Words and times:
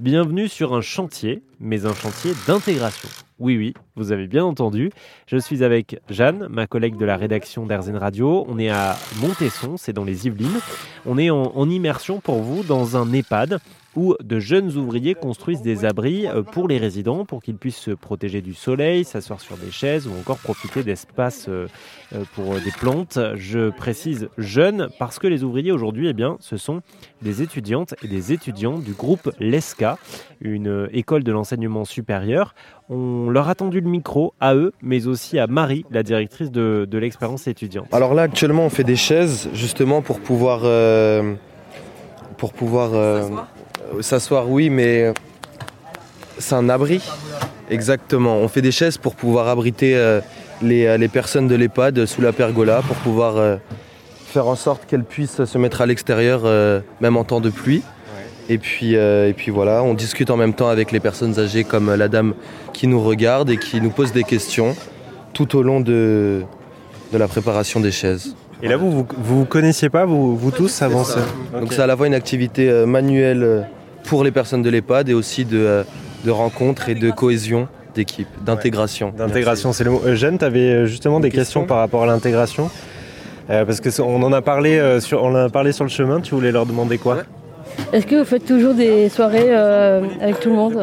Bienvenue 0.00 0.48
sur 0.48 0.74
un 0.74 0.80
chantier, 0.80 1.44
mais 1.60 1.86
un 1.86 1.94
chantier 1.94 2.32
d'intégration. 2.48 3.08
Oui, 3.38 3.56
oui, 3.56 3.74
vous 3.96 4.10
avez 4.10 4.26
bien 4.26 4.44
entendu. 4.44 4.90
Je 5.26 5.36
suis 5.36 5.62
avec 5.62 6.00
Jeanne, 6.10 6.48
ma 6.50 6.66
collègue 6.66 6.96
de 6.96 7.04
la 7.04 7.16
rédaction 7.16 7.64
d'Airzen 7.66 7.96
Radio. 7.96 8.44
On 8.48 8.58
est 8.58 8.70
à 8.70 8.96
Montesson, 9.20 9.76
c'est 9.76 9.92
dans 9.92 10.04
les 10.04 10.26
Yvelines. 10.26 10.60
On 11.06 11.16
est 11.16 11.30
en, 11.30 11.52
en 11.54 11.70
immersion 11.70 12.20
pour 12.20 12.42
vous 12.42 12.64
dans 12.64 12.96
un 12.96 13.12
EHPAD 13.12 13.60
où 13.96 14.14
de 14.22 14.40
jeunes 14.40 14.76
ouvriers 14.76 15.14
construisent 15.14 15.62
des 15.62 15.84
abris 15.84 16.26
euh, 16.26 16.42
pour 16.42 16.68
les 16.68 16.78
résidents 16.78 17.24
pour 17.24 17.42
qu'ils 17.42 17.56
puissent 17.56 17.76
se 17.76 17.92
protéger 17.92 18.40
du 18.40 18.54
soleil, 18.54 19.04
s'asseoir 19.04 19.40
sur 19.40 19.56
des 19.56 19.70
chaises 19.70 20.06
ou 20.06 20.12
encore 20.18 20.38
profiter 20.38 20.82
d'espaces 20.82 21.46
euh, 21.48 21.68
euh, 22.14 22.24
pour 22.34 22.54
des 22.54 22.70
plantes. 22.70 23.18
Je 23.36 23.70
précise 23.70 24.28
jeunes 24.38 24.88
parce 24.98 25.18
que 25.18 25.26
les 25.26 25.44
ouvriers 25.44 25.72
aujourd'hui, 25.72 26.08
eh 26.08 26.12
bien, 26.12 26.36
ce 26.40 26.56
sont 26.56 26.82
des 27.22 27.42
étudiantes 27.42 27.94
et 28.02 28.08
des 28.08 28.32
étudiants 28.32 28.78
du 28.78 28.92
groupe 28.92 29.30
LESCA, 29.38 29.98
une 30.40 30.88
école 30.92 31.24
de 31.24 31.32
l'enseignement 31.32 31.84
supérieur. 31.84 32.54
On 32.90 33.30
leur 33.30 33.48
a 33.48 33.54
tendu 33.54 33.80
le 33.84 33.90
micro 33.90 34.34
à 34.40 34.54
eux, 34.54 34.72
mais 34.82 35.06
aussi 35.06 35.38
à 35.38 35.46
Marie, 35.46 35.84
la 35.90 36.02
directrice 36.02 36.50
de, 36.50 36.86
de 36.90 36.98
l'expérience 36.98 37.46
étudiante. 37.46 37.86
Alors 37.92 38.14
là, 38.14 38.22
actuellement, 38.22 38.64
on 38.64 38.70
fait 38.70 38.84
des 38.84 38.96
chaises 38.96 39.48
justement 39.52 40.02
pour 40.02 40.18
pouvoir, 40.18 40.62
euh, 40.64 41.34
pour 42.36 42.52
pouvoir 42.52 42.90
euh, 42.94 43.28
s'asseoir. 44.00 44.50
Oui, 44.50 44.70
mais 44.70 45.12
c'est 46.38 46.56
un 46.56 46.68
abri. 46.68 47.00
Exactement. 47.70 48.36
On 48.36 48.48
fait 48.48 48.62
des 48.62 48.72
chaises 48.72 48.98
pour 48.98 49.14
pouvoir 49.14 49.48
abriter 49.48 49.96
euh, 49.96 50.20
les, 50.60 50.98
les 50.98 51.08
personnes 51.08 51.48
de 51.48 51.54
l'EHPAD 51.54 52.06
sous 52.06 52.20
la 52.20 52.32
pergola, 52.32 52.82
pour 52.82 52.96
pouvoir 52.96 53.36
euh, 53.36 53.56
faire 54.26 54.46
en 54.48 54.56
sorte 54.56 54.86
qu'elles 54.86 55.04
puissent 55.04 55.44
se 55.44 55.58
mettre 55.58 55.80
à 55.80 55.86
l'extérieur, 55.86 56.42
euh, 56.44 56.80
même 57.00 57.16
en 57.16 57.24
temps 57.24 57.40
de 57.40 57.50
pluie. 57.50 57.82
Et 58.48 58.58
puis, 58.58 58.96
euh, 58.96 59.28
et 59.28 59.32
puis 59.32 59.50
voilà, 59.50 59.82
on 59.82 59.94
discute 59.94 60.30
en 60.30 60.36
même 60.36 60.52
temps 60.52 60.68
avec 60.68 60.92
les 60.92 61.00
personnes 61.00 61.38
âgées 61.38 61.64
comme 61.64 61.94
la 61.94 62.08
dame 62.08 62.34
qui 62.72 62.86
nous 62.86 63.02
regarde 63.02 63.48
et 63.50 63.56
qui 63.56 63.80
nous 63.80 63.90
pose 63.90 64.12
des 64.12 64.24
questions 64.24 64.76
tout 65.32 65.56
au 65.56 65.62
long 65.62 65.80
de, 65.80 66.42
de 67.12 67.18
la 67.18 67.26
préparation 67.28 67.80
des 67.80 67.90
chaises. 67.90 68.36
Et 68.62 68.68
là, 68.68 68.76
vous 68.76 68.90
vous, 68.90 69.06
vous 69.18 69.44
connaissiez 69.46 69.88
pas, 69.88 70.04
vous, 70.04 70.36
vous 70.36 70.50
tous, 70.50 70.82
avant 70.82 71.04
ça 71.04 71.20
Donc 71.58 71.72
c'est 71.72 71.82
à 71.82 71.86
la 71.86 71.96
fois 71.96 72.06
une 72.06 72.14
activité 72.14 72.68
euh, 72.70 72.86
manuelle 72.86 73.42
euh, 73.42 73.62
pour 74.04 74.24
les 74.24 74.30
personnes 74.30 74.62
de 74.62 74.70
l'EHPAD 74.70 75.08
et 75.08 75.14
aussi 75.14 75.44
de, 75.44 75.58
euh, 75.58 75.82
de 76.24 76.30
rencontre 76.30 76.88
et 76.88 76.94
de 76.94 77.10
cohésion 77.10 77.66
d'équipe, 77.94 78.28
d'intégration. 78.44 79.12
D'intégration, 79.16 79.72
c'est 79.72 79.84
le 79.84 79.90
mot. 79.92 80.02
Euh, 80.06 80.14
Jeanne, 80.16 80.38
tu 80.38 80.44
avais 80.44 80.86
justement 80.86 81.20
des 81.20 81.30
questions 81.30 81.64
par 81.64 81.78
rapport 81.78 82.02
à 82.02 82.06
l'intégration 82.06 82.70
Euh, 83.50 83.64
Parce 83.66 83.80
que 83.80 83.90
on 84.00 84.22
en 84.22 84.32
a 84.32 84.40
parlé 84.40 84.78
euh, 84.78 85.00
sur, 85.00 85.22
on 85.22 85.32
en 85.32 85.46
a 85.46 85.48
parlé 85.50 85.72
sur 85.72 85.84
le 85.84 85.90
chemin. 85.90 86.20
Tu 86.20 86.34
voulais 86.34 86.52
leur 86.52 86.64
demander 86.66 86.96
quoi 86.98 87.18
Est-ce 87.92 88.06
que 88.06 88.16
vous 88.16 88.24
faites 88.24 88.44
toujours 88.44 88.74
des 88.74 89.08
soirées 89.08 89.48
euh, 89.50 90.02
avec 90.20 90.40
tout 90.40 90.50
le 90.50 90.56
monde 90.56 90.82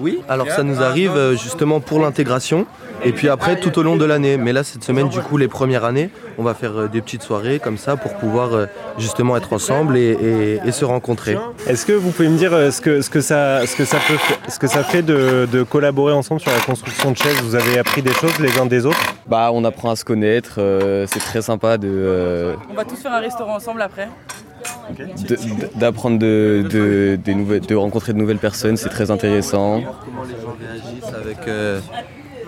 Oui, 0.00 0.20
alors 0.28 0.48
ça 0.50 0.62
nous 0.62 0.80
arrive 0.82 1.16
euh, 1.16 1.36
justement 1.36 1.80
pour 1.80 2.00
l'intégration 2.00 2.66
et 3.04 3.10
puis 3.12 3.28
après 3.28 3.56
tout 3.58 3.76
au 3.78 3.82
long 3.82 3.96
de 3.96 4.04
l'année. 4.04 4.36
Mais 4.36 4.52
là, 4.52 4.62
cette 4.62 4.84
semaine, 4.84 5.08
du 5.08 5.20
coup, 5.20 5.36
les 5.36 5.48
premières 5.48 5.84
années, 5.84 6.10
on 6.38 6.42
va 6.44 6.54
faire 6.54 6.78
euh, 6.78 6.88
des 6.88 7.00
petites 7.00 7.22
soirées 7.22 7.58
comme 7.58 7.78
ça 7.78 7.96
pour 7.96 8.14
pouvoir 8.14 8.50
justement 8.98 9.36
être 9.36 9.52
ensemble 9.52 9.96
et, 9.96 10.12
et- 10.22 10.60
et 10.64 10.72
se 10.72 10.84
rencontrer. 10.84 11.36
Est-ce 11.66 11.84
que 11.86 11.92
vous 11.92 12.10
pouvez 12.10 12.28
me 12.28 12.36
dire 12.38 12.52
ce 12.72 12.80
que, 12.80 13.00
ce 13.00 13.10
que, 13.10 13.20
ça, 13.20 13.66
ce 13.66 13.74
que, 13.76 13.84
ça, 13.84 13.98
peut, 14.06 14.14
ce 14.48 14.58
que 14.58 14.66
ça 14.68 14.84
fait 14.84 15.02
de, 15.02 15.48
de 15.50 15.62
collaborer 15.62 16.12
ensemble 16.12 16.40
sur 16.40 16.50
la 16.52 16.60
construction 16.60 17.10
de 17.10 17.16
chaises? 17.16 17.40
Vous 17.42 17.54
avez 17.56 17.78
appris 17.78 18.02
des 18.02 18.12
choses 18.12 18.38
les 18.38 18.58
uns 18.58 18.66
des 18.66 18.86
autres? 18.86 19.00
Bah, 19.26 19.50
on 19.52 19.64
apprend 19.64 19.90
à 19.90 19.96
se 19.96 20.04
connaître, 20.04 20.54
euh, 20.58 21.06
c'est 21.10 21.18
très 21.20 21.42
sympa 21.42 21.78
de, 21.78 21.88
euh, 21.90 22.54
On 22.70 22.74
va 22.74 22.84
tous 22.84 22.96
faire 22.96 23.12
un 23.12 23.20
restaurant 23.20 23.56
ensemble 23.56 23.82
après. 23.82 24.08
D'apprendre 25.76 26.18
de, 26.18 26.64
de, 26.70 27.18
de 27.58 27.74
rencontrer 27.74 28.12
de 28.12 28.18
nouvelles 28.18 28.38
personnes, 28.38 28.76
c'est 28.76 28.88
très 28.88 29.10
intéressant. 29.10 29.80
Comment 30.04 30.24
les 30.24 30.40
gens 30.40 30.56
réagissent 30.60 31.14
avec 31.14 31.48
euh, 31.48 31.80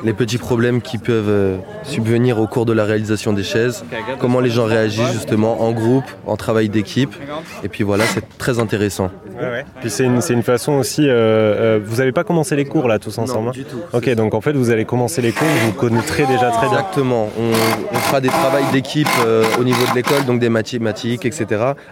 les 0.02 0.12
petits 0.12 0.38
problèmes 0.38 0.80
qui 0.82 0.98
peuvent 0.98 1.28
euh, 1.28 1.56
subvenir 1.82 2.38
au 2.40 2.46
cours 2.46 2.66
de 2.66 2.72
la 2.72 2.84
réalisation 2.84 3.32
des 3.32 3.42
chaises. 3.44 3.84
Comment 4.18 4.40
les 4.40 4.50
gens 4.50 4.64
réagissent 4.64 5.12
justement 5.12 5.62
en 5.62 5.72
groupe, 5.72 6.04
en 6.26 6.36
travail 6.36 6.68
d'équipe. 6.68 7.14
Et 7.62 7.68
puis 7.68 7.84
voilà, 7.84 8.04
c'est 8.06 8.24
très 8.38 8.58
intéressant. 8.58 9.10
Puis 9.80 9.90
c'est 9.90 10.04
une, 10.04 10.20
c'est 10.20 10.32
une 10.32 10.42
façon 10.42 10.72
aussi. 10.72 11.08
euh, 11.08 11.12
euh, 11.14 11.80
vous 11.84 11.96
n'avez 11.96 12.12
pas 12.12 12.24
commencé 12.24 12.56
les 12.56 12.64
cours 12.64 12.88
là 12.88 12.98
tous 12.98 13.18
ensemble 13.18 13.48
hein 13.48 13.52
du 13.52 13.64
tout. 13.64 13.78
Ok, 13.92 14.08
donc 14.14 14.34
en 14.34 14.40
fait 14.40 14.52
vous 14.52 14.70
allez 14.70 14.84
commencer 14.84 15.20
les 15.22 15.32
cours, 15.32 15.46
vous 15.64 15.72
connaîtrez 15.72 16.24
déjà 16.26 16.50
très 16.50 16.68
bien. 16.68 16.78
Exactement. 16.78 17.28
On, 17.38 17.50
on 17.92 17.98
fera 17.98 18.20
des 18.20 18.28
travails 18.28 18.64
d'équipe 18.72 19.08
euh, 19.26 19.44
au 19.60 19.64
niveau 19.64 19.84
de 19.90 19.94
l'école, 19.94 20.24
donc 20.24 20.40
des 20.40 20.48
mathématiques, 20.48 21.24
etc. 21.26 21.46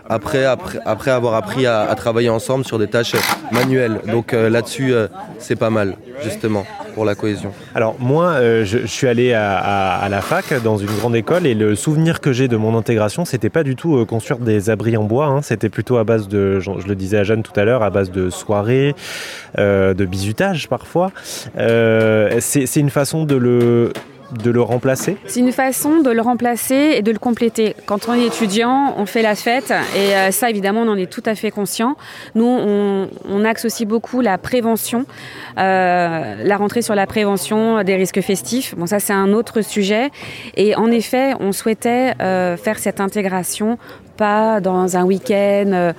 Après, 0.09 0.45
après, 0.45 0.79
après 0.85 1.11
avoir 1.11 1.35
appris 1.35 1.67
à, 1.67 1.83
à 1.83 1.95
travailler 1.95 2.29
ensemble 2.31 2.65
sur 2.65 2.79
des 2.79 2.87
tâches 2.89 3.15
manuelles. 3.53 4.01
Donc 4.07 4.33
euh, 4.33 4.49
là-dessus, 4.49 4.93
euh, 4.93 5.07
c'est 5.39 5.57
pas 5.57 5.71
mal, 5.71 5.97
justement, 6.23 6.65
pour 6.95 7.05
la 7.05 7.15
cohésion. 7.15 7.53
Alors 7.75 7.97
moi, 7.99 8.31
euh, 8.31 8.65
je, 8.65 8.87
suis 8.87 9.07
allé 9.07 9.33
à, 9.33 10.07
la 10.11 10.21
fac 10.21 10.63
dans 10.63 10.79
une 10.79 10.91
grande 10.99 11.15
école 11.17 11.47
et 11.47 11.55
le 11.55 11.75
souvenir 11.75 12.21
que 12.21 12.33
j'ai 12.33 12.49
de 12.49 12.57
mon 12.57 12.77
intégration, 12.77 13.25
c'était 13.25 13.51
pas 13.51 13.63
du 13.63 13.77
tout 13.77 14.05
construire 14.07 14.41
des 14.41 14.71
abris 14.71 14.97
en 14.97 15.05
bois. 15.05 15.27
hein. 15.27 15.43
c'était 15.43 15.69
plutôt 15.69 15.97
à 15.97 16.05
base 16.05 16.29
de, 16.29 16.61
je, 16.61 16.71
le 16.87 16.95
disais 16.95 17.19
à 17.19 17.25
Jeanne 17.25 17.43
tout 17.43 17.59
à 17.59 17.65
l'heure, 17.65 17.83
à 17.83 17.91
base 17.91 18.11
de 18.11 18.31
soirées, 18.31 18.95
de 19.59 20.05
bizutage 20.05 20.69
parfois. 20.69 21.13
C'est 21.57 22.77
une 22.77 22.91
façon 22.91 23.25
de 23.25 23.37
le 23.37 23.93
de 24.33 24.51
le 24.51 24.63
remplacer? 24.63 25.17
C'est 25.27 25.41
une 25.41 25.53
façon 25.53 26.01
de 26.01 26.11
le 26.11 26.21
remplacer 26.21 26.95
et 26.97 27.03
de 27.03 27.13
le 27.13 27.19
compléter. 27.19 27.75
Quand 27.87 28.09
on 28.09 28.15
est 28.15 28.27
étudiant, 28.27 28.95
on 28.97 29.07
fait 29.07 29.23
la 29.23 29.35
fête 29.35 29.73
et 29.97 30.15
euh, 30.15 30.31
ça, 30.31 30.51
évidemment, 30.51 30.83
on 30.83 30.89
en 30.89 30.97
est 30.97 31.11
tout 31.11 31.23
à 31.27 31.35
fait 31.35 31.51
conscient. 31.51 31.97
Nous, 32.35 32.47
on, 32.47 33.09
axe 33.45 33.65
aussi 33.65 33.87
beaucoup 33.87 34.21
la 34.21 34.39
prévention, 34.39 35.05
euh, 35.59 36.45
la 36.45 36.57
rentrée 36.57 36.81
sur 36.81 36.95
la 36.95 37.07
prévention 37.07 37.83
des 37.83 37.97
risques 37.97 38.21
festifs. 38.21 38.77
Bon, 38.77 38.87
ça, 38.87 39.01
c'est 39.01 39.13
un 39.13 39.33
autre 39.33 39.63
sujet. 39.63 40.11
Et 40.57 40.77
en 40.77 40.91
effet, 40.93 41.35
on 41.41 41.51
souhaitait 41.51 42.15
euh, 42.21 42.57
faire 42.57 42.79
cette 42.79 43.01
intégration 43.01 43.79
pas 44.17 44.61
dans 44.61 44.97
un 44.97 45.05
week-end. 45.05 45.93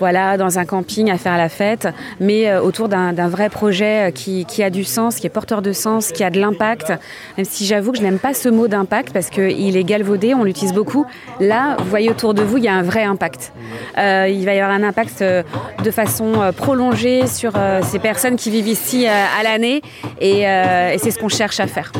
Voilà, 0.00 0.36
dans 0.36 0.58
un 0.58 0.64
camping 0.64 1.10
à 1.10 1.18
faire 1.18 1.36
la 1.36 1.48
fête, 1.48 1.88
mais 2.20 2.48
euh, 2.48 2.60
autour 2.60 2.88
d'un 2.88 3.12
d'un 3.12 3.28
vrai 3.28 3.48
projet 3.48 4.08
euh, 4.08 4.10
qui, 4.10 4.44
qui 4.44 4.62
a 4.62 4.70
du 4.70 4.84
sens, 4.84 5.16
qui 5.16 5.26
est 5.26 5.30
porteur 5.30 5.62
de 5.62 5.72
sens, 5.72 6.12
qui 6.12 6.24
a 6.24 6.30
de 6.30 6.40
l'impact. 6.40 6.92
Même 7.36 7.46
si 7.46 7.64
j'avoue 7.66 7.92
que 7.92 7.98
je 7.98 8.02
n'aime 8.02 8.18
pas 8.18 8.34
ce 8.34 8.48
mot 8.48 8.68
d'impact 8.68 9.12
parce 9.12 9.30
qu'il 9.30 9.76
est 9.76 9.84
galvaudé, 9.84 10.34
on 10.34 10.44
l'utilise 10.44 10.72
beaucoup. 10.72 11.06
Là, 11.40 11.76
vous 11.78 11.88
voyez 11.90 12.10
autour 12.10 12.34
de 12.34 12.42
vous, 12.42 12.58
il 12.58 12.64
y 12.64 12.68
a 12.68 12.74
un 12.74 12.82
vrai 12.82 13.04
impact. 13.04 13.52
Euh, 13.98 14.28
il 14.28 14.44
va 14.44 14.54
y 14.54 14.60
avoir 14.60 14.74
un 14.74 14.82
impact 14.82 15.22
euh, 15.22 15.42
de 15.82 15.90
façon 15.90 16.52
prolongée 16.56 17.26
sur 17.26 17.52
euh, 17.56 17.80
ces 17.82 17.98
personnes 17.98 18.36
qui 18.36 18.50
vivent 18.50 18.68
ici 18.68 19.06
euh, 19.06 19.10
à 19.38 19.42
l'année 19.42 19.82
et, 20.20 20.48
euh, 20.48 20.92
et 20.92 20.98
c'est 20.98 21.10
ce 21.10 21.18
qu'on 21.18 21.28
cherche 21.28 21.60
à 21.60 21.66
faire. 21.66 21.92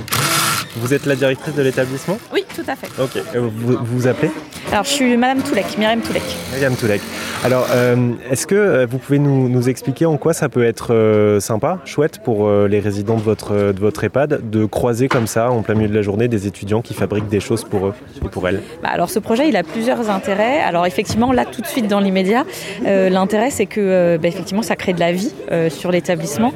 Vous 0.76 0.92
êtes 0.92 1.06
la 1.06 1.14
directrice 1.14 1.54
de 1.54 1.62
l'établissement? 1.62 2.18
Oui, 2.32 2.43
tout 2.54 2.62
à 2.68 2.76
fait. 2.76 2.88
Ok. 3.02 3.22
Vous 3.34 3.78
vous, 3.82 4.06
appelez 4.06 4.30
Alors, 4.70 4.84
je 4.84 4.90
suis 4.90 5.16
Madame 5.16 5.42
Toulek, 5.42 5.76
Myriam 5.76 6.00
Toulek. 6.00 6.22
Myriam 6.52 6.74
Toulek. 6.76 7.00
Alors, 7.44 7.66
euh, 7.72 8.12
est-ce 8.30 8.46
que 8.46 8.54
euh, 8.54 8.86
vous 8.88 8.98
pouvez 8.98 9.18
nous, 9.18 9.48
nous 9.48 9.68
expliquer 9.68 10.06
en 10.06 10.16
quoi 10.16 10.32
ça 10.32 10.48
peut 10.48 10.64
être 10.64 10.94
euh, 10.94 11.40
sympa, 11.40 11.78
chouette 11.84 12.20
pour 12.22 12.46
euh, 12.46 12.68
les 12.68 12.80
résidents 12.80 13.16
de 13.16 13.22
votre, 13.22 13.72
de 13.72 13.80
votre 13.80 14.04
EHPAD 14.04 14.48
de 14.50 14.64
croiser 14.64 15.08
comme 15.08 15.26
ça, 15.26 15.50
en 15.50 15.62
plein 15.62 15.74
milieu 15.74 15.88
de 15.88 15.94
la 15.94 16.02
journée, 16.02 16.28
des 16.28 16.46
étudiants 16.46 16.80
qui 16.80 16.94
fabriquent 16.94 17.28
des 17.28 17.40
choses 17.40 17.64
pour 17.64 17.88
eux 17.88 17.94
et 18.24 18.28
pour 18.28 18.48
elles? 18.48 18.62
Bah, 18.82 18.90
alors, 18.92 19.10
ce 19.10 19.18
projet, 19.18 19.48
il 19.48 19.56
a 19.56 19.62
plusieurs 19.62 20.08
intérêts. 20.10 20.60
Alors, 20.60 20.86
effectivement, 20.86 21.32
là, 21.32 21.44
tout 21.44 21.60
de 21.60 21.66
suite, 21.66 21.88
dans 21.88 22.00
l'immédiat, 22.00 22.44
l'intérêt, 22.84 23.50
c'est 23.50 23.66
que, 23.66 24.16
bah, 24.16 24.28
effectivement, 24.28 24.62
ça 24.62 24.76
crée 24.76 24.92
de 24.92 25.00
la 25.00 25.12
vie 25.12 25.32
sur 25.70 25.90
l'établissement. 25.90 26.52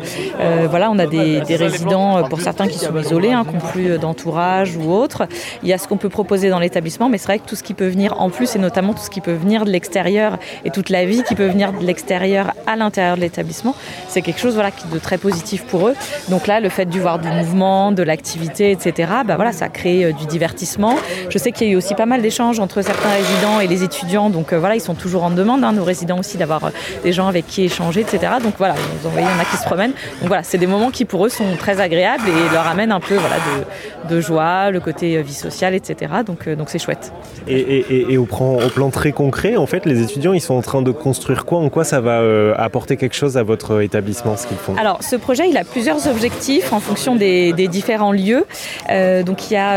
Voilà, 0.68 0.90
on 0.90 0.98
a 0.98 1.06
des, 1.06 1.40
des 1.40 1.56
résidents, 1.56 2.22
pour 2.28 2.40
certains, 2.40 2.68
qui 2.68 2.78
sont 2.78 2.96
isolés, 2.96 3.32
hein, 3.32 3.44
qui 3.46 3.54
n'ont 3.54 3.72
plus 3.72 3.98
d'entourage 3.98 4.76
ou 4.76 4.92
autre. 4.92 5.26
Il 5.62 5.68
y 5.68 5.72
a 5.72 5.78
ce 5.78 5.87
qu'on 5.88 5.96
peut 5.96 6.08
proposer 6.08 6.50
dans 6.50 6.58
l'établissement, 6.58 7.08
mais 7.08 7.18
c'est 7.18 7.26
vrai 7.26 7.38
que 7.38 7.46
tout 7.46 7.56
ce 7.56 7.62
qui 7.62 7.74
peut 7.74 7.88
venir 7.88 8.20
en 8.20 8.30
plus, 8.30 8.54
et 8.54 8.58
notamment 8.58 8.94
tout 8.94 9.02
ce 9.02 9.10
qui 9.10 9.20
peut 9.20 9.32
venir 9.32 9.64
de 9.64 9.70
l'extérieur 9.70 10.38
et 10.64 10.70
toute 10.70 10.90
la 10.90 11.04
vie 11.04 11.22
qui 11.22 11.34
peut 11.34 11.46
venir 11.46 11.72
de 11.72 11.84
l'extérieur 11.84 12.52
à 12.66 12.76
l'intérieur 12.76 13.16
de 13.16 13.22
l'établissement, 13.22 13.74
c'est 14.08 14.22
quelque 14.22 14.40
chose 14.40 14.54
voilà, 14.54 14.70
de 14.92 14.98
très 14.98 15.18
positif 15.18 15.64
pour 15.64 15.88
eux. 15.88 15.94
Donc 16.28 16.46
là, 16.46 16.60
le 16.60 16.68
fait 16.68 16.86
de 16.86 17.00
voir 17.00 17.18
du 17.18 17.28
mouvement, 17.28 17.92
de 17.92 18.02
l'activité, 18.02 18.70
etc., 18.70 19.10
bah 19.26 19.36
voilà, 19.36 19.52
ça 19.52 19.68
crée 19.68 20.04
euh, 20.04 20.12
du 20.12 20.26
divertissement. 20.26 20.96
Je 21.30 21.38
sais 21.38 21.52
qu'il 21.52 21.66
y 21.66 21.70
a 21.70 21.72
eu 21.72 21.76
aussi 21.76 21.94
pas 21.94 22.06
mal 22.06 22.22
d'échanges 22.22 22.60
entre 22.60 22.82
certains 22.82 23.10
résidents 23.10 23.60
et 23.60 23.66
les 23.66 23.82
étudiants, 23.82 24.30
donc 24.30 24.52
euh, 24.52 24.58
voilà, 24.58 24.74
ils 24.74 24.80
sont 24.80 24.94
toujours 24.94 25.24
en 25.24 25.30
demande, 25.30 25.64
hein, 25.64 25.72
nos 25.72 25.84
résidents 25.84 26.18
aussi, 26.18 26.36
d'avoir 26.36 26.64
euh, 26.64 26.70
des 27.02 27.12
gens 27.12 27.28
avec 27.28 27.46
qui 27.46 27.64
échanger, 27.64 28.00
etc. 28.00 28.34
Donc 28.42 28.54
voilà, 28.58 28.74
vous 28.74 29.08
en 29.08 29.10
voyez, 29.10 29.26
il 29.26 29.30
y 29.30 29.38
en 29.38 29.40
a 29.40 29.44
qui 29.44 29.56
se 29.56 29.64
promènent. 29.64 29.92
Donc 30.20 30.28
voilà, 30.28 30.42
c'est 30.42 30.58
des 30.58 30.66
moments 30.66 30.90
qui 30.90 31.04
pour 31.04 31.24
eux 31.24 31.30
sont 31.30 31.56
très 31.58 31.80
agréables 31.80 32.28
et 32.28 32.52
leur 32.52 32.66
amènent 32.66 32.92
un 32.92 33.00
peu 33.00 33.14
voilà, 33.14 33.36
de, 33.36 34.14
de 34.14 34.20
joie, 34.20 34.70
le 34.70 34.80
côté 34.80 35.20
vie 35.22 35.34
sociale, 35.34 35.74
etc. 35.78 36.12
Donc 36.26 36.46
euh, 36.46 36.54
donc 36.56 36.68
c'est 36.70 36.78
chouette. 36.78 37.12
Et, 37.46 37.58
et- 37.58 38.12
Et, 38.12 38.18
au, 38.18 38.24
plan, 38.26 38.54
au, 38.56 38.68
plan, 38.68 38.90
très 38.90 39.12
concret, 39.12 39.56
en 39.56 39.66
fait, 39.66 39.84
les 39.86 40.02
étudiants, 40.02 40.32
ils 40.32 40.40
sont 40.40 40.54
en 40.54 40.62
train 40.62 40.82
de 40.82 40.90
construire 40.90 41.44
quoi 41.44 41.58
En 41.58 41.68
quoi 41.70 41.84
ça 41.84 42.00
va 42.00 42.20
euh, 42.20 42.54
apporter 42.56 42.96
quelque 42.96 43.14
chose 43.14 43.36
à 43.36 43.42
votre 43.42 43.80
établissement, 43.82 44.36
ce 44.36 44.46
qu'ils 44.46 44.56
font? 44.56 44.74
Alors, 44.76 45.02
ce 45.02 45.16
projet, 45.16 45.48
il 45.48 45.56
a 45.56 45.64
plusieurs 45.64 46.06
objectifs 46.08 46.72
en 46.72 46.80
fonction 46.80 47.16
des, 47.16 47.52
différents 47.68 48.12
lieux. 48.12 48.44
Euh, 48.90 49.22
donc, 49.22 49.50
il 49.50 49.54
y 49.54 49.56
a, 49.56 49.70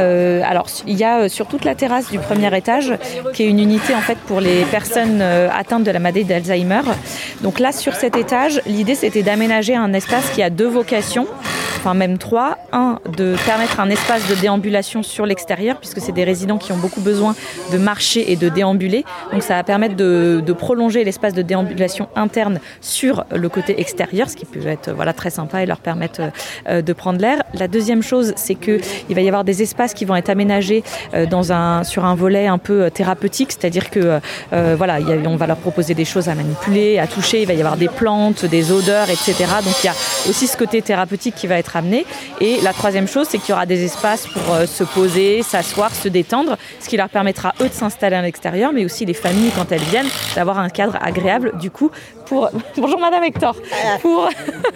alors, 0.48 0.68
il 0.88 0.98
y 0.98 1.04
a 1.04 1.30
sur 1.30 1.48
toute 1.48 1.66
la 1.66 1.76
terrasse 1.76 2.10
du 2.10 2.20
premier 2.20 2.56
étage, 2.56 2.94
qui 3.34 3.44
est 3.44 3.48
une 3.48 3.60
unité 3.60 3.94
en 3.96 4.02
fait 4.02 4.18
pour 4.28 4.40
les 4.42 4.64
personnes 4.72 5.22
atteintes 5.22 5.84
de 5.84 5.92
la 5.92 6.00
maladie 6.00 6.24
d'Alzheimer. 6.26 6.82
Donc 7.42 7.60
là, 7.60 7.72
sur 7.72 7.94
cet 7.96 8.16
étage, 8.18 8.62
l'idée, 8.66 8.96
c'était 8.96 9.24
d'aménager 9.24 9.76
un 9.76 9.94
espace 9.94 10.30
qui 10.34 10.42
a 10.44 10.50
deux 10.50 10.68
vocations 10.68 11.28
enfin 11.82 11.96
même 11.96 12.20
trois. 12.20 12.58
Un, 12.74 13.00
de 13.18 13.36
permettre 13.46 13.80
un 13.80 13.90
espace 13.90 14.28
de 14.30 14.36
déambulation 14.36 15.02
sur 15.02 15.26
l'extérieur, 15.26 15.78
puisque 15.78 16.00
c'est 16.00 16.12
des 16.12 16.24
résidents 16.24 16.60
qui 16.60 16.72
ont 16.72 16.78
beaucoup 16.78 17.02
besoin 17.02 17.36
de 17.72 17.78
marcher 17.78 18.32
et 18.32 18.36
de 18.36 18.50
déambuler. 18.50 19.04
Donc 19.32 19.42
ça 19.42 19.56
va 19.56 19.64
permettre 19.64 19.96
de, 19.96 20.44
prolonger 20.52 21.04
l'espace 21.04 21.34
de 21.34 21.42
déambulation 21.42 22.10
interne 22.16 22.60
sur 22.82 23.24
le 23.32 23.50
côté 23.50 23.80
extérieur, 23.80 24.30
ce 24.30 24.36
qui 24.36 24.46
peut 24.46 24.68
être 24.68 24.92
voilà, 24.92 25.14
très 25.14 25.30
sympa 25.30 25.64
et 25.64 25.66
leur 25.66 25.80
permettre 25.80 26.22
euh, 26.68 26.82
de 26.82 26.94
prendre 26.94 27.20
l'air. 27.20 27.42
La 27.54 27.68
deuxième 27.68 28.04
chose, 28.04 28.34
c'est 28.36 28.56
qu'il 28.56 29.16
va 29.16 29.22
y 29.22 29.28
avoir 29.28 29.44
des 29.44 29.64
espaces 29.64 29.94
qui 29.94 30.06
vont 30.06 30.16
être 30.16 30.30
aménagés 30.30 30.84
euh, 31.14 31.26
dans 31.26 31.52
un, 31.52 31.84
sur 31.84 32.06
un 32.06 32.16
volet 32.16 32.48
un 32.48 32.58
peu 32.58 32.84
euh, 32.84 32.90
thérapeutique, 32.90 33.54
c'est-à-dire 33.54 33.90
que 33.90 34.20
voilà, 34.52 35.00
on 35.26 35.36
va 35.36 35.48
leur 35.48 35.58
proposer 35.58 35.94
des 35.94 36.06
choses 36.06 36.28
à 36.30 36.36
manipuler, 36.36 37.00
à 37.00 37.08
toucher, 37.08 37.42
il 37.42 37.48
va 37.48 37.54
y 37.54 37.60
avoir 37.60 37.78
des 37.78 37.88
plantes, 37.88 38.46
des 38.46 38.72
odeurs, 38.72 39.10
etc. 39.10 39.34
Donc 39.64 39.74
il 39.84 39.88
y 39.88 39.90
a 39.90 39.94
aussi 40.30 40.48
ce 40.48 40.58
côté 40.58 40.82
thérapeutique 40.82 41.36
qui 41.36 41.48
va 41.48 41.58
être 41.58 41.71
amené. 41.76 42.06
Et 42.40 42.60
la 42.62 42.74
troisième 42.74 43.08
chose, 43.08 43.28
c'est 43.30 43.38
qu'il 43.38 43.50
y 43.50 43.54
aura 43.54 43.66
des 43.66 43.84
espaces 43.84 44.28
pour 44.28 44.54
euh, 44.54 44.66
se 44.66 44.84
poser, 44.84 45.44
s'asseoir, 45.44 45.94
se 45.94 46.08
détendre, 46.08 46.58
ce 46.80 46.90
qui 46.90 46.98
leur 46.98 47.10
permettra 47.10 47.54
eux 47.62 47.70
de 47.70 47.74
s'installer 47.74 48.16
à 48.16 48.22
l'extérieur, 48.22 48.74
mais 48.74 48.86
aussi 48.86 49.06
les 49.06 49.14
familles 49.14 49.52
quand 49.56 49.72
elles 49.72 49.80
viennent, 49.82 50.10
d'avoir 50.36 50.60
un 50.60 50.70
cadre 50.70 50.98
agréable 51.02 51.54
du 51.60 51.72
coup 51.72 51.92
pour 52.26 52.50
bonjour 52.78 53.00
Madame 53.00 53.24
Hector 53.24 53.56
pour 54.02 54.30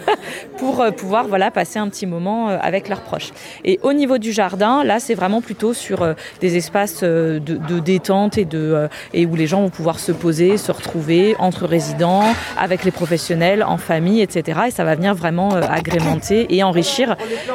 pour 0.57 0.81
euh, 0.81 0.91
pouvoir 0.91 1.27
voilà 1.27 1.51
passer 1.51 1.79
un 1.79 1.87
petit 1.89 2.05
moment 2.05 2.49
euh, 2.49 2.57
avec 2.61 2.89
leurs 2.89 3.01
proches. 3.01 3.31
Et 3.63 3.79
au 3.83 3.93
niveau 3.93 4.17
du 4.17 4.31
jardin, 4.31 4.83
là 4.83 4.99
c'est 4.99 5.15
vraiment 5.15 5.41
plutôt 5.41 5.73
sur 5.73 6.15
des 6.41 6.57
espaces 6.57 7.03
de, 7.03 7.39
détente 7.79 8.37
et 8.37 8.45
de 8.45 8.87
et 9.13 9.25
où 9.25 9.35
les 9.35 9.47
gens 9.47 9.61
vont 9.61 9.69
pouvoir 9.69 9.99
se 9.99 10.11
poser, 10.11 10.57
se 10.57 10.71
retrouver 10.71 11.35
entre 11.39 11.65
résidents, 11.65 12.23
avec 12.57 12.83
les 12.83 12.91
professionnels, 12.91 13.63
en 13.63 13.77
famille, 13.77 14.21
etc. 14.21 14.61
Et 14.67 14.71
ça 14.71 14.83
va 14.83 14.95
venir 14.95 15.13
vraiment 15.13 15.51
agrémenter 15.53 16.47
et 16.49 16.63
enrichir 16.63 16.84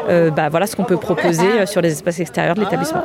euh, 0.09 0.31
bah, 0.31 0.49
voilà 0.49 0.67
ce 0.67 0.77
qu'on 0.77 0.85
peut 0.85 0.97
proposer 0.97 1.61
euh, 1.61 1.67
sur 1.67 1.81
les 1.81 1.93
espaces 1.93 2.21
extérieurs 2.21 2.55
de 2.55 2.61
l'établissement. 2.61 3.03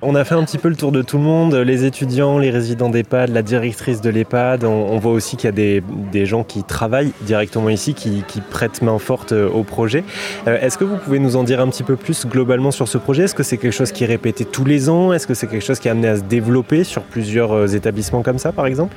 On 0.00 0.14
a 0.14 0.22
fait 0.22 0.36
un 0.36 0.44
petit 0.44 0.58
peu 0.58 0.68
le 0.68 0.76
tour 0.76 0.92
de 0.92 1.02
tout 1.02 1.18
le 1.18 1.24
monde, 1.24 1.56
les 1.56 1.84
étudiants, 1.84 2.38
les 2.38 2.50
résidents 2.50 2.88
d'EHPAD, 2.88 3.30
la 3.30 3.42
directrice 3.42 4.00
de 4.00 4.10
l'EHPAD. 4.10 4.62
On, 4.62 4.96
voit 4.98 5.10
aussi 5.10 5.36
qu'il 5.36 5.48
y 5.48 5.76
a 5.76 5.80
des, 6.12 6.24
gens 6.24 6.44
qui 6.44 6.62
travaillent 6.62 7.12
directement 7.22 7.68
ici, 7.68 7.94
qui, 7.94 8.22
prêtent 8.48 8.80
main 8.80 8.98
forte 9.00 9.32
euh, 9.32 9.48
au 9.48 9.64
projet. 9.64 10.04
Est-ce 10.46 10.78
que 10.78 10.84
vous 10.84 10.96
pouvez 10.98 11.18
nous 11.18 11.34
en 11.34 11.42
dire 11.42 11.60
un 11.60 11.66
petit 11.66 11.82
peu 11.82 11.96
plus 11.96 12.26
globalement 12.26 12.70
sur 12.70 12.86
ce 12.86 12.96
projet? 12.96 13.24
Est-ce 13.24 13.34
que 13.34 13.42
c'est 13.42 13.56
quelque 13.56 13.72
chose 13.72 13.90
qui 13.90 14.04
est 14.04 14.06
répété 14.06 14.44
tous 14.44 14.64
les 14.64 14.88
ans? 14.88 15.12
Est-ce 15.12 15.26
que 15.26 15.34
c'est 15.34 15.48
quelque 15.48 15.64
chose 15.64 15.80
qui 15.80 15.88
est 15.88 15.90
amené 15.90 16.06
à 16.06 16.16
se 16.16 16.22
développer 16.22 16.84
sur 16.84 17.02
plusieurs 17.02 17.74
établissements 17.74 18.22
comme 18.22 18.38
ça, 18.38 18.52
par 18.52 18.66
exemple? 18.66 18.96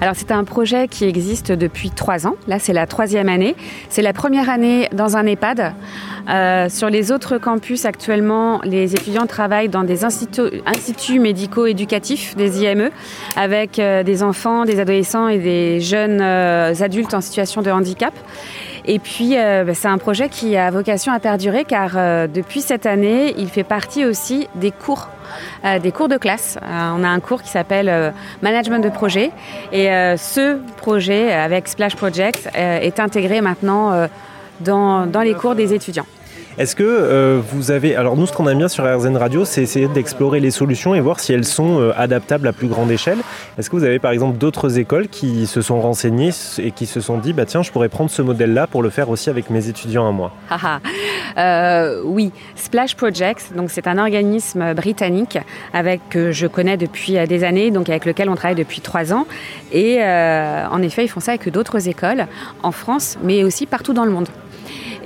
Alors 0.00 0.14
c'est 0.16 0.30
un 0.30 0.44
projet 0.44 0.88
qui 0.88 1.04
existe 1.04 1.52
depuis 1.52 1.90
trois 1.90 2.26
ans. 2.26 2.36
Là, 2.46 2.58
c'est 2.58 2.72
la 2.72 2.86
troisième 2.86 3.28
année. 3.28 3.54
C'est 3.90 4.02
la 4.02 4.14
première 4.14 4.48
année 4.48 4.88
dans 4.94 5.18
un 5.18 5.26
EHPAD. 5.26 5.74
Euh, 6.28 6.68
sur 6.68 6.90
les 6.90 7.10
autres 7.10 7.38
campus, 7.38 7.84
actuellement, 7.84 8.60
les 8.62 8.94
étudiants 8.94 9.26
travaillent 9.26 9.70
dans 9.70 9.84
des 9.84 10.04
instituts, 10.04 10.37
médico-éducatifs, 11.18 12.36
des 12.36 12.62
IME, 12.62 12.90
avec 13.36 13.78
euh, 13.78 14.02
des 14.02 14.22
enfants, 14.22 14.64
des 14.64 14.80
adolescents 14.80 15.28
et 15.28 15.38
des 15.38 15.80
jeunes 15.80 16.20
euh, 16.20 16.74
adultes 16.80 17.14
en 17.14 17.20
situation 17.20 17.62
de 17.62 17.70
handicap. 17.70 18.14
Et 18.90 18.98
puis, 18.98 19.34
bah, 19.34 19.74
c'est 19.74 19.88
un 19.88 19.98
projet 19.98 20.30
qui 20.30 20.56
a 20.56 20.70
vocation 20.70 21.12
à 21.12 21.18
perdurer 21.18 21.66
car 21.66 21.90
depuis 22.26 22.62
cette 22.62 22.86
année, 22.86 23.34
il 23.36 23.48
fait 23.48 23.62
partie 23.62 24.06
aussi 24.06 24.48
des 24.54 24.70
cours 24.70 25.10
des 25.82 25.92
cours 25.92 26.08
de 26.08 26.16
classe. 26.16 26.58
on 26.62 27.04
a 27.04 27.08
un 27.08 27.20
cours 27.20 27.42
qui 27.42 27.50
s'appelle 27.50 28.14
Management 28.40 28.82
de 28.82 28.88
projet 28.88 29.30
et 29.72 29.88
ce 30.16 30.56
projet 30.78 31.30
avec 31.34 31.68
Splash 31.68 31.96
Project 31.96 32.48
est 32.54 32.98
intégré 32.98 33.42
maintenant 33.42 34.08
dans 34.60 35.22
les 35.22 35.34
cours 35.34 35.54
des 35.54 35.74
étudiants. 35.74 36.06
Est-ce 36.58 36.74
que 36.74 36.82
euh, 36.82 37.40
vous 37.40 37.70
avez... 37.70 37.94
Alors 37.94 38.16
nous, 38.16 38.26
ce 38.26 38.32
qu'on 38.32 38.48
aime 38.48 38.58
bien 38.58 38.66
sur 38.66 38.84
RZN 38.84 39.16
Radio, 39.16 39.44
c'est 39.44 39.62
essayer 39.62 39.86
d'explorer 39.86 40.40
les 40.40 40.50
solutions 40.50 40.92
et 40.96 41.00
voir 41.00 41.20
si 41.20 41.32
elles 41.32 41.44
sont 41.44 41.80
euh, 41.80 41.92
adaptables 41.96 42.48
à 42.48 42.52
plus 42.52 42.66
grande 42.66 42.90
échelle. 42.90 43.18
Est-ce 43.56 43.70
que 43.70 43.76
vous 43.76 43.84
avez 43.84 44.00
par 44.00 44.10
exemple 44.10 44.38
d'autres 44.38 44.76
écoles 44.76 45.06
qui 45.06 45.46
se 45.46 45.62
sont 45.62 45.80
renseignées 45.80 46.30
et 46.58 46.72
qui 46.72 46.86
se 46.86 47.00
sont 47.00 47.18
dit, 47.18 47.32
bah 47.32 47.46
tiens, 47.46 47.62
je 47.62 47.70
pourrais 47.70 47.88
prendre 47.88 48.10
ce 48.10 48.22
modèle-là 48.22 48.66
pour 48.66 48.82
le 48.82 48.90
faire 48.90 49.08
aussi 49.08 49.30
avec 49.30 49.50
mes 49.50 49.68
étudiants 49.68 50.08
à 50.08 50.10
moi? 50.10 50.32
Ah, 50.50 50.58
ah. 50.64 50.80
Euh, 51.38 52.02
Oui, 52.04 52.32
Splash 52.56 52.96
Projects, 52.96 53.54
donc 53.54 53.70
c'est 53.70 53.86
un 53.86 53.96
organisme 53.96 54.74
britannique 54.74 55.38
avec 55.72 56.00
que 56.10 56.32
je 56.32 56.48
connais 56.48 56.76
depuis 56.76 57.24
des 57.28 57.44
années, 57.44 57.70
donc 57.70 57.88
avec 57.88 58.04
lequel 58.04 58.28
on 58.28 58.34
travaille 58.34 58.56
depuis 58.56 58.80
trois 58.80 59.12
ans. 59.12 59.28
Et 59.70 60.00
en 60.02 60.82
effet, 60.82 61.04
ils 61.04 61.08
font 61.08 61.20
ça 61.20 61.32
avec 61.32 61.48
d'autres 61.50 61.88
écoles 61.88 62.26
en 62.64 62.72
France, 62.72 63.16
mais 63.22 63.44
aussi 63.44 63.66
partout 63.66 63.92
dans 63.92 64.04
le 64.04 64.10
monde. 64.10 64.26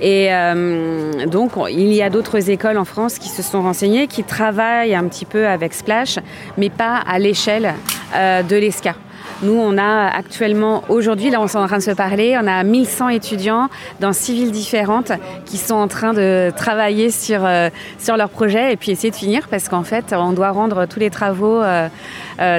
Et 0.03 0.27
euh, 0.33 1.25
donc, 1.27 1.53
il 1.71 1.93
y 1.93 2.01
a 2.01 2.09
d'autres 2.09 2.49
écoles 2.49 2.77
en 2.77 2.83
France 2.83 3.17
qui 3.17 3.29
se 3.29 3.41
sont 3.41 3.61
renseignées, 3.61 4.07
qui 4.07 4.25
travaillent 4.25 4.95
un 4.95 5.05
petit 5.07 5.23
peu 5.23 5.47
avec 5.47 5.73
Splash, 5.73 6.19
mais 6.57 6.69
pas 6.69 7.01
à 7.07 7.19
l'échelle 7.19 7.73
euh, 8.13 8.43
de 8.43 8.57
l'ESCA. 8.57 8.95
Nous, 9.43 9.57
on 9.57 9.77
a 9.77 10.07
actuellement, 10.07 10.83
aujourd'hui, 10.89 11.29
là, 11.29 11.39
on 11.39 11.47
est 11.47 11.55
en 11.55 11.67
train 11.67 11.77
de 11.77 11.83
se 11.83 11.91
parler, 11.91 12.37
on 12.41 12.47
a 12.47 12.63
1100 12.63 13.09
étudiants 13.09 13.69
dans 14.01 14.11
six 14.11 14.33
villes 14.33 14.51
différentes 14.51 15.13
qui 15.45 15.55
sont 15.57 15.75
en 15.75 15.87
train 15.87 16.13
de 16.13 16.51
travailler 16.55 17.09
sur, 17.09 17.45
euh, 17.45 17.69
sur 17.97 18.17
leur 18.17 18.29
projet 18.29 18.73
et 18.73 18.75
puis 18.75 18.91
essayer 18.91 19.09
de 19.11 19.15
finir 19.15 19.47
parce 19.49 19.69
qu'en 19.69 19.83
fait, 19.83 20.13
on 20.13 20.33
doit 20.33 20.51
rendre 20.51 20.85
tous 20.85 20.99
les 20.99 21.09
travaux 21.09 21.61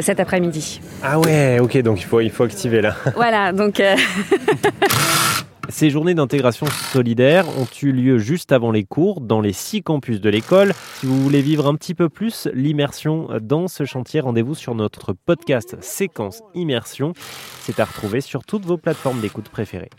cet 0.01 0.19
après-midi. 0.19 0.81
Ah 1.03 1.19
ouais, 1.19 1.59
ok, 1.61 1.77
donc 1.83 2.01
il 2.01 2.05
faut, 2.05 2.21
il 2.21 2.31
faut 2.31 2.45
activer 2.45 2.81
là. 2.81 2.95
Voilà, 3.17 3.53
donc. 3.53 3.83
Ces 5.77 5.91
journées 5.91 6.15
d'intégration 6.15 6.67
solidaire 6.67 7.49
ont 7.59 7.67
eu 7.83 7.91
lieu 7.91 8.17
juste 8.19 8.53
avant 8.53 8.71
les 8.71 8.85
cours 8.85 9.21
dans 9.21 9.41
les 9.41 9.53
six 9.53 9.83
campus 9.83 10.21
de 10.21 10.31
l'école. 10.31 10.73
Si 11.01 11.07
vous 11.07 11.21
voulez 11.21 11.43
vivre 11.43 11.67
un 11.67 11.75
petit 11.75 11.95
peu 11.95 12.09
plus 12.09 12.47
l'immersion 12.55 13.29
dans 13.43 13.67
ce 13.67 13.85
chantier, 13.85 14.21
rendez-vous 14.21 14.55
sur 14.55 14.77
notre 14.77 15.13
podcast 15.13 15.77
Séquence 15.81 16.43
Immersion. 16.55 17.13
C'est 17.63 17.81
à 17.81 17.87
retrouver 17.87 18.21
sur 18.21 18.45
toutes 18.45 18.65
vos 18.65 18.77
plateformes 18.77 19.21
d'écoute 19.21 19.49
préférées. 19.49 19.91